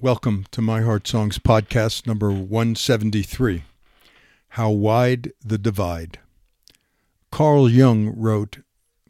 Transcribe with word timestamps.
Welcome 0.00 0.46
to 0.52 0.62
My 0.62 0.82
Heart 0.82 1.08
Songs 1.08 1.40
podcast 1.40 2.06
number 2.06 2.30
173 2.30 3.64
How 4.50 4.70
Wide 4.70 5.32
the 5.44 5.58
Divide. 5.58 6.20
Carl 7.32 7.68
Jung 7.68 8.14
wrote, 8.16 8.58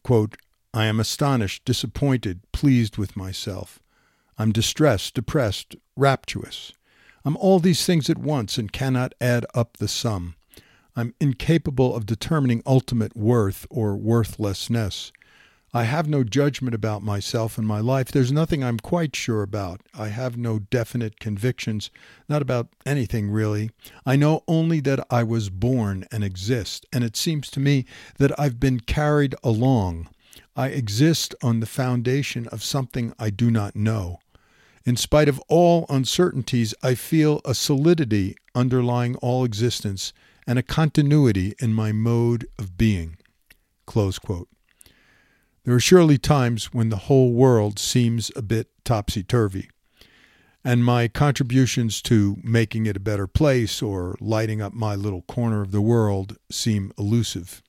quote, 0.03 0.39
I 0.73 0.87
am 0.87 0.99
astonished, 0.99 1.67
disappointed, 1.67 2.41
pleased 2.53 2.97
with 2.97 3.19
myself. 3.19 3.81
I'm 4.39 4.51
distressed, 4.51 5.13
depressed, 5.13 5.77
rapturous. 5.95 6.73
I'm 7.23 7.37
all 7.37 7.59
these 7.59 7.85
things 7.85 8.09
at 8.09 8.17
once 8.17 8.57
and 8.57 8.73
cannot 8.73 9.13
add 9.21 9.45
up 9.55 9.77
the 9.77 9.89
sum. 9.89 10.37
I'm 10.97 11.13
incapable 11.21 11.95
of 11.95 12.07
determining 12.07 12.63
ultimate 12.65 13.15
worth 13.15 13.67
or 13.69 13.95
worthlessness. 13.95 15.13
I 15.75 15.85
have 15.85 16.09
no 16.09 16.25
judgment 16.25 16.75
about 16.75 17.03
myself 17.03 17.59
and 17.59 17.67
my 17.67 17.81
life. 17.81 18.09
There's 18.09 18.33
nothing 18.33 18.65
I'm 18.65 18.79
quite 18.79 19.15
sure 19.15 19.43
about. 19.43 19.83
I 19.93 20.09
have 20.09 20.39
no 20.39 20.61
definite 20.61 21.21
convictions, 21.21 21.91
not 22.27 22.41
about 22.41 22.69
anything 22.87 23.31
really. 23.31 23.71
I 24.07 24.17
know 24.17 24.45
only 24.49 24.81
that 24.81 25.07
I 25.11 25.25
was 25.25 25.51
born 25.51 26.07
and 26.11 26.25
exist, 26.25 26.87
and 26.91 27.05
it 27.05 27.17
seems 27.17 27.51
to 27.51 27.61
me 27.61 27.85
that 28.17 28.39
I've 28.41 28.59
been 28.59 28.81
carried 28.81 29.35
along. 29.45 30.09
I 30.57 30.69
exist 30.69 31.35
on 31.43 31.61
the 31.61 31.67
foundation 31.67 32.47
of 32.49 32.65
something 32.65 33.13
I 33.19 33.29
do 33.29 33.51
not 33.51 33.77
know. 33.77 34.21
In 34.87 34.97
spite 34.97 35.29
of 35.29 35.39
all 35.49 35.85
uncertainties, 35.91 36.73
I 36.83 36.95
feel 36.95 37.43
a 37.45 37.55
solidity 37.55 38.37
underlying 38.55 39.17
all 39.17 39.45
existence 39.45 40.15
and 40.47 40.59
a 40.59 40.63
continuity 40.63 41.55
in 41.61 41.75
my 41.75 41.93
mode 41.93 42.49
of 42.59 42.79
being. 42.79 43.19
Close 43.85 44.19
quote. 44.19 44.49
There 45.69 45.77
are 45.77 45.81
surely 45.81 46.17
times 46.17 46.73
when 46.73 46.89
the 46.89 46.97
whole 46.97 47.35
world 47.35 47.79
seems 47.79 48.33
a 48.35 48.41
bit 48.41 48.69
topsy 48.87 49.23
turvy, 49.23 49.69
and 50.65 50.83
my 50.83 51.09
contributions 51.09 52.01
to 52.05 52.39
making 52.43 52.87
it 52.87 52.97
a 52.97 53.01
better 53.01 53.27
place 53.27 53.83
or 53.83 54.17
lighting 54.19 54.63
up 54.63 54.73
my 54.73 54.95
little 54.95 55.21
corner 55.21 55.61
of 55.61 55.71
the 55.71 55.83
world 55.83 56.39
seem 56.51 56.91
elusive. 56.97 57.63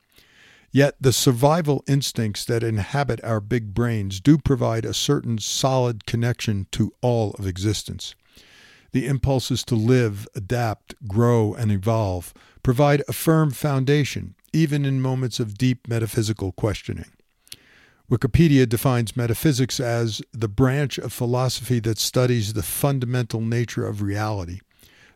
Yet 0.71 0.95
the 1.01 1.11
survival 1.11 1.83
instincts 1.89 2.45
that 2.45 2.63
inhabit 2.63 3.21
our 3.21 3.41
big 3.41 3.73
brains 3.73 4.21
do 4.21 4.37
provide 4.37 4.85
a 4.85 4.93
certain 4.93 5.37
solid 5.37 6.05
connection 6.05 6.67
to 6.71 6.93
all 7.01 7.31
of 7.31 7.45
existence. 7.45 8.15
The 8.93 9.07
impulses 9.07 9.65
to 9.65 9.75
live, 9.75 10.25
adapt, 10.33 10.95
grow, 11.05 11.53
and 11.53 11.69
evolve 11.69 12.33
provide 12.63 13.03
a 13.09 13.11
firm 13.11 13.51
foundation, 13.51 14.35
even 14.53 14.85
in 14.85 15.01
moments 15.01 15.41
of 15.41 15.57
deep 15.57 15.85
metaphysical 15.89 16.53
questioning. 16.53 17.11
Wikipedia 18.09 18.67
defines 18.67 19.15
metaphysics 19.15 19.79
as 19.79 20.19
the 20.31 20.47
branch 20.47 20.97
of 20.97 21.13
philosophy 21.13 21.79
that 21.79 21.99
studies 21.99 22.53
the 22.53 22.63
fundamental 22.63 23.39
nature 23.39 23.85
of 23.85 24.01
reality, 24.01 24.61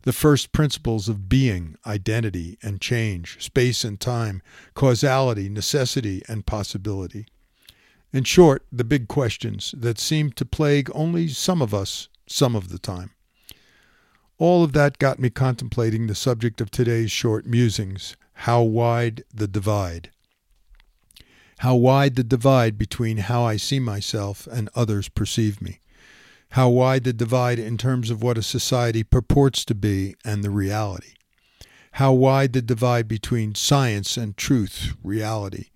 the 0.04 0.14
first 0.14 0.52
principles 0.52 1.10
of 1.10 1.28
being, 1.28 1.76
identity, 1.88 2.56
and 2.62 2.80
change, 2.80 3.44
space 3.44 3.84
and 3.84 4.00
time, 4.00 4.44
causality, 4.76 5.50
necessity, 5.50 6.22
and 6.28 6.46
possibility. 6.46 7.26
In 8.12 8.26
short, 8.26 8.64
the 8.72 8.84
big 8.84 9.08
questions 9.08 9.74
that 9.76 9.98
seem 9.98 10.32
to 10.34 10.46
plague 10.46 10.92
only 10.94 11.30
some 11.30 11.64
of 11.64 11.74
us 11.74 12.10
some 12.28 12.56
of 12.56 12.70
the 12.70 12.78
time. 12.78 13.10
All 14.38 14.64
of 14.64 14.74
that 14.74 15.00
got 15.00 15.18
me 15.18 15.32
contemplating 15.32 16.06
the 16.06 16.16
subject 16.16 16.62
of 16.62 16.70
today's 16.70 17.12
short 17.12 17.48
musings 17.48 18.16
how 18.34 18.62
wide 18.62 19.24
the 19.34 19.48
divide 19.48 20.12
how 21.64 21.76
wide 21.76 22.16
the 22.18 22.26
divide 22.26 22.78
between 22.78 23.16
how 23.16 23.46
I 23.46 23.56
see 23.56 23.80
myself 23.80 24.48
and 24.48 24.70
others 24.76 25.08
perceive 25.08 25.62
me, 25.62 25.80
how 26.50 26.68
wide 26.68 27.06
the 27.06 27.14
divide 27.14 27.58
in 27.58 27.78
terms 27.78 28.10
of 28.10 28.22
what 28.22 28.38
a 28.38 28.44
society 28.44 29.02
purports 29.02 29.64
to 29.66 29.74
be 29.74 30.14
and 30.26 30.44
the 30.44 30.50
reality, 30.50 31.14
how 31.94 32.12
wide 32.12 32.52
the 32.52 32.62
divide 32.62 33.08
between 33.08 33.56
science 33.56 34.18
and 34.18 34.36
truth, 34.36 34.94
reality, 35.02 35.68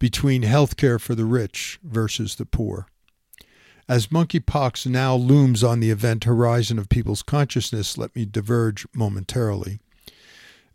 between 0.00 0.42
health 0.42 0.76
care 0.76 0.98
for 0.98 1.14
the 1.14 1.24
rich 1.24 1.78
versus 1.84 2.34
the 2.34 2.44
poor. 2.44 2.88
As 3.88 4.08
monkeypox 4.08 4.84
now 4.88 5.14
looms 5.14 5.62
on 5.62 5.78
the 5.78 5.92
event 5.92 6.24
horizon 6.24 6.76
of 6.76 6.88
people's 6.88 7.22
consciousness, 7.22 7.96
let 7.96 8.16
me 8.16 8.24
diverge 8.24 8.84
momentarily. 8.92 9.78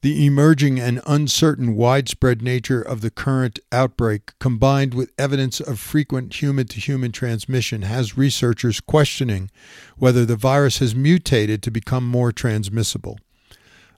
The 0.02 0.26
emerging 0.26 0.80
and 0.80 1.00
uncertain 1.06 1.76
widespread 1.76 2.42
nature 2.42 2.82
of 2.82 3.02
the 3.02 3.12
current 3.12 3.60
outbreak, 3.72 4.32
combined 4.40 4.96
with 4.96 5.12
evidence 5.16 5.60
of 5.60 5.80
frequent 5.80 6.42
human 6.42 6.66
to 6.70 6.80
human 6.80 7.12
transmission, 7.12 7.84
has 7.84 8.18
researchers 8.18 8.80
questioning 8.80 9.52
whether 9.98 10.26
the 10.26 10.36
virus 10.36 10.80
has 10.80 10.96
mutated 10.96 11.62
to 11.62 11.70
become 11.70 12.08
more 12.08 12.32
transmissible. 12.32 13.20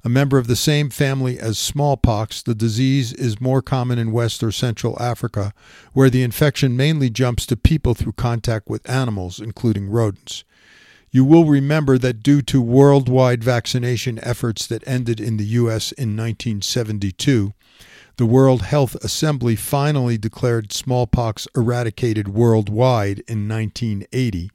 A 0.04 0.10
member 0.10 0.38
of 0.38 0.48
the 0.48 0.58
same 0.58 0.90
family 0.90 1.40
as 1.40 1.58
smallpox, 1.58 2.42
the 2.42 2.54
disease 2.54 3.14
is 3.14 3.40
more 3.40 3.62
common 3.62 3.98
in 3.98 4.12
West 4.12 4.44
or 4.44 4.52
Central 4.52 5.02
Africa, 5.02 5.54
where 5.94 6.10
the 6.10 6.24
infection 6.24 6.76
mainly 6.76 7.10
jumps 7.10 7.46
to 7.46 7.56
people 7.56 7.94
through 7.94 8.12
contact 8.12 8.68
with 8.68 8.90
animals, 8.90 9.40
including 9.40 9.90
rodents. 9.90 10.44
You 11.14 11.24
will 11.24 11.46
remember 11.46 12.00
that 12.00 12.24
due 12.24 12.42
to 12.42 12.60
worldwide 12.60 13.44
vaccination 13.44 14.20
efforts 14.24 14.66
that 14.66 14.82
ended 14.88 15.20
in 15.20 15.38
the 15.38 15.46
U.S. 15.62 15.92
in 15.92 16.18
1972, 16.18 17.54
the 18.18 18.26
World 18.26 18.64
Health 18.64 18.96
Assembly 18.96 19.56
finally 19.56 20.18
declared 20.18 20.74
smallpox 20.74 21.48
eradicated 21.56 22.30
worldwide 22.30 23.20
in 23.28 23.48
1980, 23.48 24.50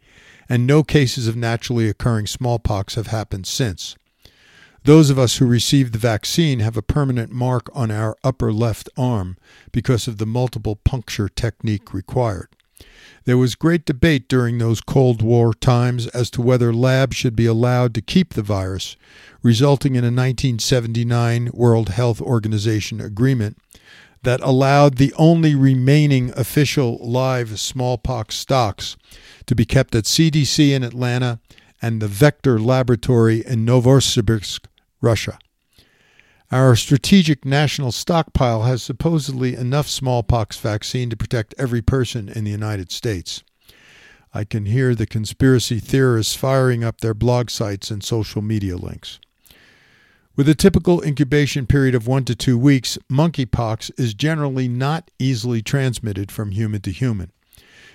and 0.49 0.67
no 0.67 0.83
cases 0.83 1.29
of 1.29 1.37
naturally 1.37 1.89
occurring 1.89 2.27
smallpox 2.27 2.97
have 2.97 3.07
happened 3.07 3.47
since. 3.47 3.95
Those 4.83 5.11
of 5.11 5.19
us 5.19 5.37
who 5.37 5.47
received 5.47 5.93
the 5.93 5.99
vaccine 6.01 6.59
have 6.59 6.77
a 6.77 6.83
permanent 6.83 7.31
mark 7.31 7.71
on 7.73 7.93
our 7.93 8.17
upper 8.25 8.53
left 8.53 8.89
arm 8.99 9.37
because 9.71 10.09
of 10.09 10.19
the 10.19 10.27
multiple 10.27 10.75
puncture 10.75 11.29
technique 11.29 11.95
required. 11.95 12.49
There 13.25 13.37
was 13.37 13.55
great 13.55 13.85
debate 13.85 14.29
during 14.29 14.59
those 14.59 14.81
Cold 14.81 15.21
War 15.21 15.53
times 15.53 16.07
as 16.09 16.31
to 16.31 16.43
whether 16.43 16.73
labs 16.73 17.17
should 17.17 17.37
be 17.37 17.47
allowed 17.47 17.95
to 17.95 18.01
keep 18.01 18.35
the 18.35 18.43
virus, 18.43 18.97
resulting 19.43 19.95
in 19.97 20.05
a 20.05 20.09
1979 20.09 21.51
World 21.53 21.91
Health 21.91 22.21
Organization 22.21 23.01
agreement 23.01 23.59
that 24.23 24.41
allowed 24.41 24.97
the 24.97 25.13
only 25.17 25.55
remaining 25.55 26.33
official 26.37 26.99
live 27.01 27.61
smallpox 27.61 28.37
stocks 28.37 28.97
to 29.47 29.55
be 29.55 29.65
kept 29.65 29.95
at 29.95 30.05
CDC 30.05 30.71
in 30.71 30.83
Atlanta 30.83 31.39
and 31.81 32.03
the 32.03 32.09
Vector 32.09 32.59
Laboratory 32.59 33.45
in 33.47 33.65
Novosibirsk, 33.65 34.67
Russia. 35.01 35.39
Our 36.51 36.77
strategic 36.77 37.45
national 37.45 37.93
stockpile 37.93 38.63
has 38.63 38.83
supposedly 38.83 39.55
enough 39.55 39.87
smallpox 39.87 40.57
vaccine 40.57 41.11
to 41.11 41.17
protect 41.17 41.55
every 41.59 41.83
person 41.83 42.31
in 42.31 42.45
the 42.45 42.51
United 42.51 42.91
States. 42.91 43.43
I 44.33 44.45
can 44.45 44.65
hear 44.65 44.95
the 44.95 45.07
conspiracy 45.07 45.79
theorists 45.79 46.35
firing 46.35 46.83
up 46.83 47.03
their 47.03 47.13
blog 47.13 47.51
sites 47.51 47.91
and 47.91 48.03
social 48.03 48.41
media 48.41 48.77
links. 48.79 49.19
With 50.37 50.49
a 50.49 50.55
typical 50.55 51.03
incubation 51.03 51.67
period 51.67 51.95
of 51.95 52.07
one 52.07 52.25
to 52.25 52.35
two 52.35 52.57
weeks, 52.57 52.97
monkeypox 53.13 53.91
is 53.99 54.15
generally 54.15 54.69
not 54.69 55.11
easily 55.19 55.61
transmitted 55.61 56.33
from 56.33 56.53
human 56.53 56.81
to 56.83 56.93
human. 56.93 57.31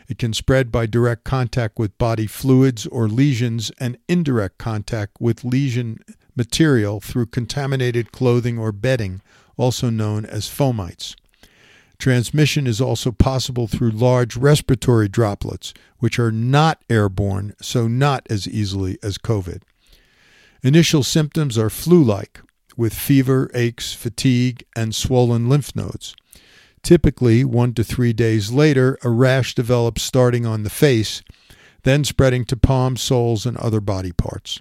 It 0.07 0.19
can 0.19 0.33
spread 0.33 0.71
by 0.71 0.85
direct 0.85 1.23
contact 1.23 1.79
with 1.79 1.97
body 1.97 2.27
fluids 2.27 2.85
or 2.85 3.07
lesions 3.07 3.71
and 3.79 3.97
indirect 4.07 4.59
contact 4.59 5.19
with 5.19 5.43
lesion 5.43 5.97
material 6.35 6.99
through 6.99 7.27
contaminated 7.27 8.11
clothing 8.11 8.57
or 8.57 8.71
bedding, 8.71 9.21
also 9.57 9.89
known 9.89 10.25
as 10.25 10.49
fomites. 10.49 11.15
Transmission 11.99 12.67
is 12.67 12.81
also 12.81 13.11
possible 13.11 13.67
through 13.67 13.91
large 13.91 14.35
respiratory 14.35 15.07
droplets, 15.07 15.73
which 15.99 16.19
are 16.19 16.31
not 16.31 16.83
airborne, 16.89 17.53
so 17.61 17.87
not 17.87 18.27
as 18.29 18.47
easily 18.47 18.97
as 19.01 19.17
COVID. 19.17 19.61
Initial 20.63 21.03
symptoms 21.03 21.57
are 21.57 21.69
flu 21.69 22.03
like, 22.03 22.41
with 22.75 22.93
fever, 22.93 23.49
aches, 23.53 23.93
fatigue, 23.93 24.63
and 24.75 24.95
swollen 24.95 25.47
lymph 25.47 25.75
nodes. 25.75 26.15
Typically, 26.81 27.45
one 27.45 27.73
to 27.73 27.83
three 27.83 28.11
days 28.11 28.51
later, 28.51 28.97
a 29.03 29.09
rash 29.09 29.55
develops 29.55 30.01
starting 30.01 30.45
on 30.45 30.63
the 30.63 30.69
face, 30.69 31.21
then 31.83 32.03
spreading 32.03 32.43
to 32.45 32.57
palms, 32.57 33.01
soles, 33.01 33.45
and 33.45 33.55
other 33.57 33.79
body 33.79 34.11
parts. 34.11 34.59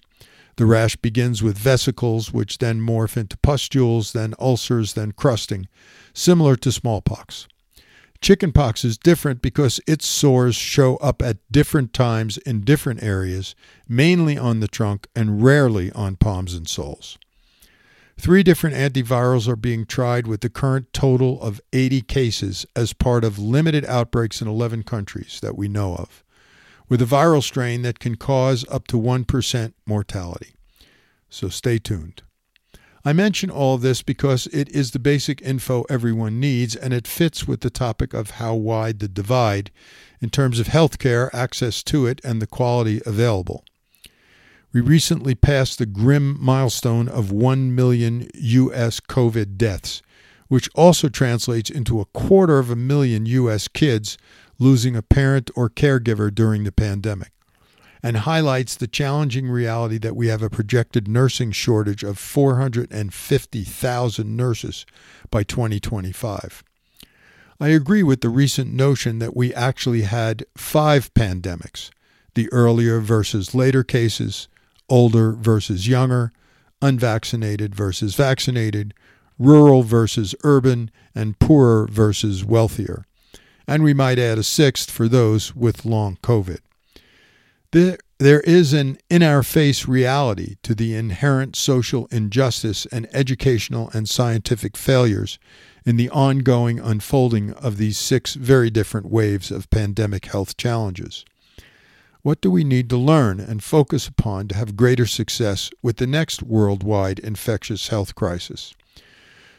The 0.57 0.67
rash 0.67 0.97
begins 0.97 1.43
with 1.43 1.57
vesicles, 1.57 2.33
which 2.33 2.59
then 2.59 2.81
morph 2.81 3.17
into 3.17 3.39
pustules, 3.39 4.13
then 4.13 4.35
ulcers, 4.39 4.93
then 4.93 5.13
crusting, 5.13 5.69
similar 6.13 6.57
to 6.57 6.71
smallpox. 6.71 7.49
Chickenpox 8.21 8.85
is 8.85 8.97
different 8.97 9.43
because 9.43 9.81
its 9.87 10.07
sores 10.07 10.55
show 10.55 10.97
up 10.99 11.23
at 11.23 11.39
different 11.51 11.93
times 11.93 12.39
in 12.39 12.61
different 12.61 13.03
areas, 13.03 13.57
mainly 13.89 14.39
on 14.39 14.61
the 14.61 14.69
trunk 14.69 15.09
and 15.17 15.43
rarely 15.43 15.91
on 15.93 16.15
palms 16.17 16.55
and 16.55 16.69
soles. 16.69 17.19
Three 18.17 18.45
different 18.45 18.77
antivirals 18.77 19.49
are 19.49 19.57
being 19.57 19.87
tried 19.87 20.29
with 20.29 20.43
the 20.43 20.51
current 20.51 20.93
total 20.93 21.43
of 21.43 21.61
80 21.73 22.03
cases 22.03 22.65
as 22.77 22.93
part 22.93 23.25
of 23.25 23.41
limited 23.41 23.85
outbreaks 23.87 24.41
in 24.41 24.47
11 24.47 24.85
countries 24.85 25.41
that 25.43 25.57
we 25.57 25.67
know 25.67 25.97
of. 25.97 26.23
With 26.93 27.01
a 27.01 27.07
viral 27.07 27.43
strain 27.43 27.81
that 27.81 27.99
can 27.99 28.17
cause 28.17 28.67
up 28.71 28.87
to 28.87 29.01
1% 29.01 29.73
mortality. 29.87 30.53
So 31.31 31.49
stay 31.49 31.79
tuned. 31.79 32.23
I 33.03 33.15
mention 33.15 33.49
all 33.49 33.79
this 33.79 34.03
because 34.03 34.47
it 34.49 34.69
is 34.69 34.91
the 34.91 34.99
basic 34.99 35.41
info 35.41 35.87
everyone 35.89 36.39
needs, 36.39 36.77
and 36.77 36.93
it 36.93 37.09
fits 37.09 37.49
with 37.49 37.63
the 37.63 37.71
topic 37.71 38.13
of 38.13 38.33
how 38.33 38.55
wide 38.57 38.99
the 38.99 39.09
divide 39.09 39.71
in 40.21 40.29
terms 40.29 40.61
of 40.61 40.67
healthcare, 40.67 41.31
access 41.33 41.83
to 41.85 42.05
it, 42.05 42.21
and 42.23 42.43
the 42.43 42.47
quality 42.47 43.01
available. 43.07 43.65
We 44.75 44.83
recently 44.83 45.35
passed 45.35 45.79
the 45.79 45.87
grim 45.87 46.37
milestone 46.39 47.09
of 47.09 47.33
1 47.33 47.75
million 47.75 48.29
U.S. 48.35 49.01
COVID 49.01 49.57
deaths, 49.57 50.03
which 50.49 50.69
also 50.75 51.09
translates 51.09 51.71
into 51.71 52.03
a 52.03 52.05
quarter 52.05 52.59
of 52.59 52.69
a 52.69 52.77
million 52.77 53.25
U.S. 53.25 53.67
kids 53.67 54.19
losing 54.63 54.95
a 54.95 55.03
parent 55.03 55.51
or 55.57 55.69
caregiver 55.69 56.33
during 56.33 56.65
the 56.65 56.73
pandemic 56.73 57.33
and 58.03 58.17
highlights 58.19 58.77
the 58.77 58.87
challenging 58.87 59.49
reality 59.49 59.97
that 59.99 60.15
we 60.17 60.29
have 60.29 60.43
a 60.43 60.51
projected 60.51 61.09
nursing 61.09 61.53
shortage 61.53 62.03
of 62.03 62.19
450,000 62.19 64.37
nurses 64.37 64.85
by 65.31 65.43
2025. 65.43 66.63
I 67.61 67.69
agree 67.69 68.03
with 68.03 68.23
the 68.23 68.29
recent 68.29 68.73
notion 68.73 69.21
that 69.21 69.37
we 69.37 69.55
actually 69.55 70.03
had 70.03 70.45
five 70.57 71.15
pandemics 71.15 71.91
the 72.35 72.51
earlier 72.51 72.99
versus 72.99 73.55
later 73.55 73.85
cases, 73.85 74.49
older 74.89 75.33
versus 75.33 75.87
younger, 75.87 76.33
unvaccinated 76.81 77.75
versus 77.75 78.15
vaccinated, 78.15 78.95
rural 79.39 79.83
versus 79.83 80.35
urban, 80.45 80.91
and 81.15 81.39
poorer 81.39 81.87
versus 81.89 82.43
wealthier. 82.43 83.05
And 83.73 83.83
we 83.83 83.95
might 83.95 84.19
add 84.19 84.37
a 84.37 84.43
sixth 84.43 84.91
for 84.91 85.09
those 85.09 85.57
with 85.57 85.87
long 85.87 86.19
COVID. 86.23 86.59
There, 87.71 87.97
there 88.19 88.43
is 88.43 88.75
an 88.75 88.99
in 89.09 89.23
our 89.23 89.43
face 89.43 89.89
reality 89.89 90.57
to 90.63 90.75
the 90.75 90.95
inherent 90.95 91.57
social 91.57 92.07
injustice 92.11 92.85
and 92.93 93.09
educational 93.15 93.89
and 93.95 94.07
scientific 94.07 94.77
failures 94.77 95.39
in 95.87 95.97
the 95.97 96.11
ongoing 96.11 96.81
unfolding 96.81 97.55
of 97.55 97.79
these 97.79 97.97
six 97.97 98.35
very 98.35 98.69
different 98.69 99.07
waves 99.07 99.51
of 99.51 99.71
pandemic 99.71 100.27
health 100.27 100.59
challenges. 100.59 101.25
What 102.21 102.43
do 102.43 102.51
we 102.51 102.65
need 102.65 102.91
to 102.91 102.99
learn 102.99 103.41
and 103.41 103.65
focus 103.65 104.07
upon 104.07 104.49
to 104.49 104.55
have 104.55 104.77
greater 104.77 105.07
success 105.07 105.71
with 105.81 105.97
the 105.97 106.07
next 106.07 106.43
worldwide 106.43 107.21
infectious 107.21 107.89
health 107.89 108.15
crisis? 108.15 108.75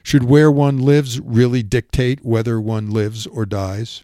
Should 0.03 0.25
where 0.25 0.51
one 0.51 0.79
lives 0.79 1.19
really 1.21 1.63
dictate 1.63 2.23
whether 2.25 2.59
one 2.59 2.91
lives 2.91 3.25
or 3.25 3.45
dies? 3.45 4.03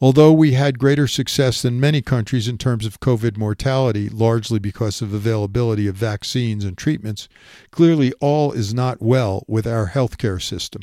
Although 0.00 0.32
we 0.32 0.52
had 0.52 0.78
greater 0.78 1.06
success 1.06 1.62
than 1.62 1.80
many 1.80 2.02
countries 2.02 2.48
in 2.48 2.58
terms 2.58 2.84
of 2.84 3.00
COVID 3.00 3.38
mortality, 3.38 4.10
largely 4.10 4.58
because 4.58 5.00
of 5.00 5.14
availability 5.14 5.86
of 5.86 5.94
vaccines 5.94 6.64
and 6.64 6.76
treatments, 6.76 7.28
clearly 7.70 8.12
all 8.20 8.52
is 8.52 8.74
not 8.74 9.00
well 9.00 9.44
with 9.48 9.66
our 9.66 9.90
healthcare 9.90 10.42
system. 10.42 10.82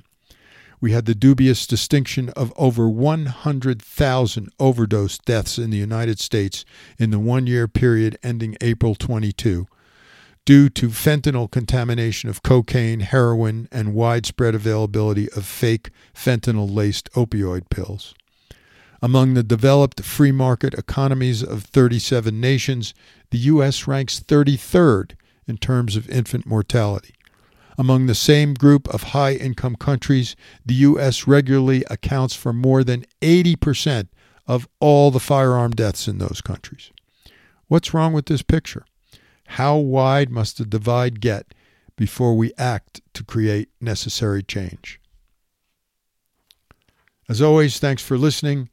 We 0.82 0.94
had 0.94 1.06
the 1.06 1.14
dubious 1.14 1.68
distinction 1.68 2.30
of 2.30 2.52
over 2.56 2.90
100,000 2.90 4.50
overdose 4.60 5.18
deaths 5.20 5.58
in 5.60 5.70
the 5.70 5.78
United 5.78 6.20
States 6.20 6.66
in 6.98 7.12
the 7.12 7.20
one 7.20 7.46
year 7.46 7.68
period 7.68 8.18
ending 8.24 8.58
April 8.62 8.96
22 8.96 9.68
due 10.46 10.70
to 10.70 10.90
fentanyl 10.90 11.50
contamination 11.50 12.30
of 12.30 12.44
cocaine, 12.44 13.00
heroin, 13.00 13.68
and 13.72 13.94
widespread 13.94 14.54
availability 14.54 15.30
of 15.32 15.46
fake 15.46 15.90
fentanyl 16.14 16.74
laced 16.74 17.12
opioid 17.14 17.70
pills. 17.70 18.14
Among 19.02 19.34
the 19.34 19.44
developed 19.44 20.02
free 20.02 20.32
market 20.32 20.74
economies 20.74 21.44
of 21.44 21.64
37 21.64 22.40
nations, 22.40 22.94
the 23.32 23.38
U.S. 23.40 23.88
ranks 23.88 24.20
33rd 24.20 25.16
in 25.46 25.58
terms 25.58 25.96
of 25.96 26.10
infant 26.10 26.46
mortality. 26.46 27.14
Among 27.78 28.06
the 28.06 28.16
same 28.16 28.54
group 28.54 28.88
of 28.94 29.04
high 29.04 29.34
income 29.34 29.76
countries, 29.76 30.36
the 30.66 30.76
U.S. 30.76 31.28
regularly 31.28 31.84
accounts 31.90 32.36
for 32.36 32.54
more 32.54 32.84
than 32.84 33.06
80% 33.22 34.08
of 34.48 34.68
all 34.80 35.10
the 35.12 35.20
firearm 35.20 35.72
deaths 35.72 36.08
in 36.08 36.20
those 36.20 36.42
countries. 36.42 36.92
What's 37.68 37.94
wrong 37.94 38.14
with 38.14 38.28
this 38.28 38.42
picture? 38.42 38.86
How 39.48 39.78
wide 39.78 40.30
must 40.30 40.58
the 40.58 40.66
divide 40.66 41.22
get 41.22 41.54
before 41.96 42.36
we 42.36 42.54
act 42.58 43.02
to 43.14 43.24
create 43.24 43.70
necessary 43.80 44.44
change? 44.44 45.00
As 47.30 47.42
always, 47.42 47.80
thanks 47.80 48.04
for 48.04 48.18
listening. 48.18 48.70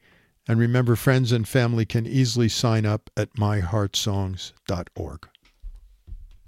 And 0.49 0.59
remember, 0.59 0.97
friends 0.97 1.33
and 1.33 1.47
family 1.47 1.85
can 1.85 2.07
easily 2.07 2.49
sign 2.49 2.85
up 2.85 3.11
at 3.17 3.35
myheartsongs.org. 3.35 5.29